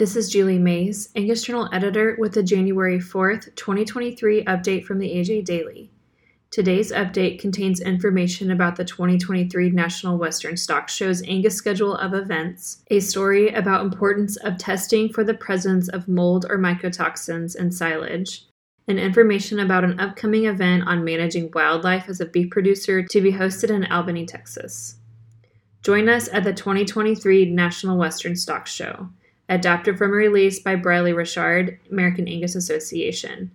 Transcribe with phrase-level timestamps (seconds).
[0.00, 5.10] This is Julie Mays, Angus Journal editor, with the January 4th, 2023 update from the
[5.10, 5.90] AJ Daily.
[6.50, 12.82] Today's update contains information about the 2023 National Western Stock Show's Angus schedule of events,
[12.90, 18.46] a story about importance of testing for the presence of mold or mycotoxins in silage,
[18.88, 23.32] and information about an upcoming event on managing wildlife as a beef producer to be
[23.32, 24.96] hosted in Albany, Texas.
[25.82, 29.10] Join us at the 2023 National Western Stock Show
[29.50, 33.50] adapted from a release by Briley Richard, American Angus Association.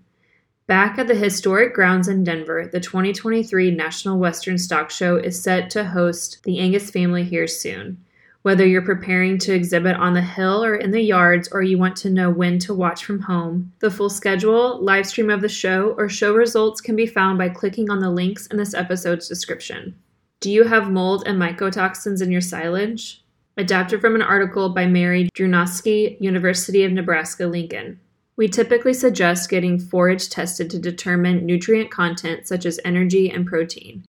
[0.68, 5.70] Back at the historic grounds in Denver, the 2023 National Western Stock Show is set
[5.72, 8.04] to host the Angus family here soon.
[8.42, 11.96] Whether you're preparing to exhibit on the hill or in the yards, or you want
[11.98, 15.96] to know when to watch from home, the full schedule, live stream of the show,
[15.98, 19.96] or show results can be found by clicking on the links in this episode's description.
[20.42, 23.25] Do you have mold and mycotoxins in your silage?
[23.58, 28.02] Adapted from an article by Mary Drewnoski, University of Nebraska Lincoln.
[28.36, 34.04] We typically suggest getting forage tested to determine nutrient content such as energy and protein.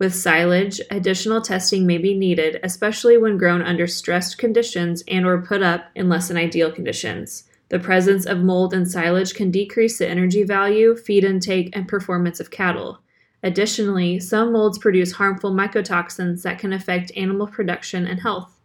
[0.00, 5.42] With silage, additional testing may be needed, especially when grown under stressed conditions and or
[5.42, 7.44] put up in less than ideal conditions.
[7.68, 12.40] The presence of mold in silage can decrease the energy value, feed intake, and performance
[12.40, 12.98] of cattle.
[13.44, 18.57] Additionally, some molds produce harmful mycotoxins that can affect animal production and health.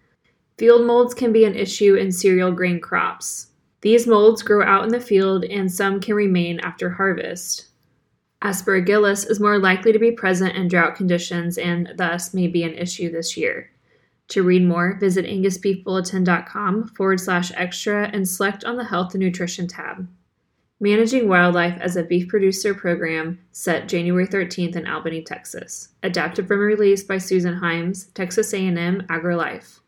[0.63, 3.47] Field molds can be an issue in cereal grain crops.
[3.81, 7.65] These molds grow out in the field and some can remain after harvest.
[8.41, 12.75] Aspergillus is more likely to be present in drought conditions and thus may be an
[12.75, 13.71] issue this year.
[14.29, 19.67] To read more, visit angusbeefbulletin.com forward slash extra and select on the Health and Nutrition
[19.67, 20.07] tab.
[20.79, 25.89] Managing Wildlife as a Beef Producer program set January 13th in Albany, Texas.
[26.03, 29.81] Adapted from a release by Susan Himes, Texas A&M AgriLife.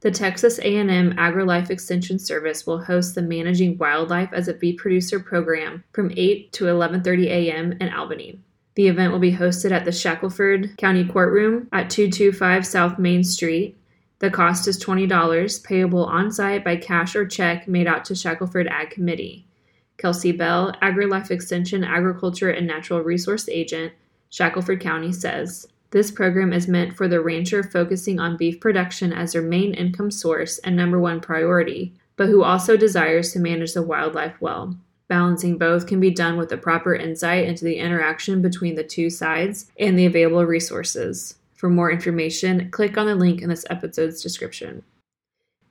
[0.00, 5.18] The Texas A&M AgriLife Extension Service will host the Managing Wildlife as a Bee Producer
[5.18, 7.72] program from 8 to 11:30 a.m.
[7.80, 8.38] in Albany.
[8.76, 13.76] The event will be hosted at the Shackelford County Courtroom at 225 South Main Street.
[14.20, 18.68] The cost is $20, payable on site by cash or check made out to Shackelford
[18.68, 19.48] Ag Committee.
[19.96, 23.92] Kelsey Bell, AgriLife Extension Agriculture and Natural Resource Agent,
[24.30, 29.32] Shackelford County says, this program is meant for the rancher focusing on beef production as
[29.32, 33.82] their main income source and number one priority, but who also desires to manage the
[33.82, 34.76] wildlife well.
[35.08, 39.08] Balancing both can be done with the proper insight into the interaction between the two
[39.08, 41.36] sides and the available resources.
[41.54, 44.82] For more information, click on the link in this episode's description.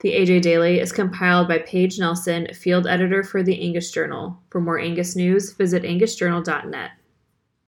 [0.00, 4.38] The AJ Daily is compiled by Paige Nelson, field editor for the Angus Journal.
[4.50, 6.90] For more Angus news, visit angusjournal.net.